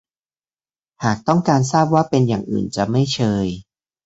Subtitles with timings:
[1.03, 3.45] หากต้องการทราบว่าเป็นอย่างอื่นจะไม่เชย